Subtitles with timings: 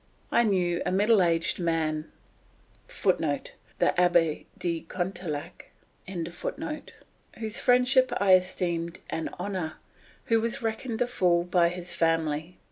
[0.31, 2.11] I knew a middle aged man,
[2.87, 5.61] [Footnote: The Abbe de Condillac]
[7.37, 9.73] whose friendship I esteemed an honour,
[10.25, 12.57] who was reckoned a fool by his family.